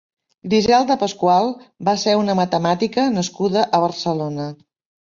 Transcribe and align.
Griselda 0.53 0.95
Pascual 1.03 1.53
va 1.91 1.95
ser 2.07 2.17
una 2.23 2.37
matemàtica 2.43 3.07
nascuda 3.21 3.69
a 3.71 3.85
Barcelona. 3.89 4.53